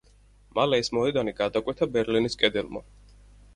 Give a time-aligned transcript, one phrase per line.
[0.59, 2.85] მალე ეს მოედანი გადაკვეთა ბერლინის კედელმა.